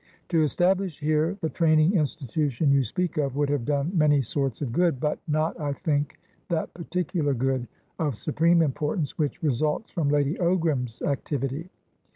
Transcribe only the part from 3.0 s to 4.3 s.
of would have done many